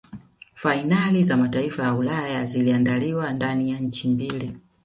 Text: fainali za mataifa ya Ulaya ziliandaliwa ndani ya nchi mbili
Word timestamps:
fainali 0.53 1.23
za 1.23 1.37
mataifa 1.37 1.83
ya 1.83 1.93
Ulaya 1.93 2.45
ziliandaliwa 2.45 3.31
ndani 3.33 3.71
ya 3.71 3.79
nchi 3.79 4.09
mbili 4.09 4.55